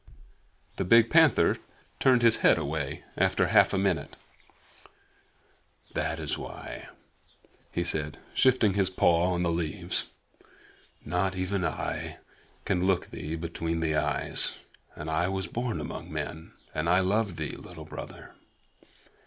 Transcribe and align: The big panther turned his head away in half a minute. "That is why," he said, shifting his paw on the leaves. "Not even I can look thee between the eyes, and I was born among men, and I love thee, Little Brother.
The 0.77 0.83
big 0.83 1.11
panther 1.11 1.57
turned 1.99 2.23
his 2.23 2.37
head 2.37 2.57
away 2.57 3.03
in 3.15 3.27
half 3.45 3.71
a 3.71 3.77
minute. 3.77 4.17
"That 5.93 6.17
is 6.17 6.39
why," 6.39 6.89
he 7.71 7.83
said, 7.83 8.17
shifting 8.33 8.73
his 8.73 8.89
paw 8.89 9.31
on 9.31 9.43
the 9.43 9.51
leaves. 9.51 10.09
"Not 11.05 11.35
even 11.35 11.63
I 11.63 12.17
can 12.65 12.87
look 12.87 13.11
thee 13.11 13.35
between 13.35 13.79
the 13.79 13.95
eyes, 13.95 14.57
and 14.95 15.07
I 15.07 15.27
was 15.27 15.45
born 15.45 15.79
among 15.79 16.11
men, 16.11 16.53
and 16.73 16.89
I 16.89 17.01
love 17.01 17.35
thee, 17.35 17.55
Little 17.55 17.85
Brother. 17.85 18.33